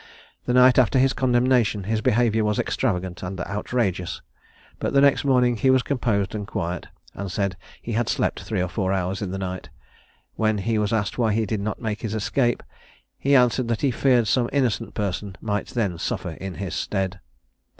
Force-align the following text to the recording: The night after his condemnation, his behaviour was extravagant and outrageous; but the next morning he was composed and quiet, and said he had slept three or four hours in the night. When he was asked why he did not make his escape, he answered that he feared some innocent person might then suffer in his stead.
The 0.47 0.53
night 0.53 0.79
after 0.79 0.97
his 0.97 1.13
condemnation, 1.13 1.83
his 1.83 2.01
behaviour 2.01 2.43
was 2.43 2.57
extravagant 2.57 3.21
and 3.21 3.39
outrageous; 3.41 4.23
but 4.79 4.93
the 4.93 4.99
next 5.01 5.23
morning 5.23 5.57
he 5.57 5.69
was 5.69 5.83
composed 5.83 6.33
and 6.33 6.47
quiet, 6.47 6.87
and 7.13 7.31
said 7.31 7.55
he 7.83 7.91
had 7.91 8.09
slept 8.09 8.39
three 8.39 8.63
or 8.63 8.67
four 8.67 8.91
hours 8.93 9.21
in 9.21 9.29
the 9.29 9.37
night. 9.37 9.69
When 10.37 10.57
he 10.57 10.79
was 10.79 10.91
asked 10.91 11.19
why 11.19 11.33
he 11.33 11.45
did 11.45 11.59
not 11.61 11.83
make 11.83 12.01
his 12.01 12.15
escape, 12.15 12.63
he 13.19 13.35
answered 13.35 13.67
that 13.67 13.81
he 13.81 13.91
feared 13.91 14.27
some 14.27 14.49
innocent 14.51 14.95
person 14.95 15.35
might 15.39 15.67
then 15.67 15.99
suffer 15.99 16.31
in 16.31 16.55
his 16.55 16.73
stead. 16.73 17.19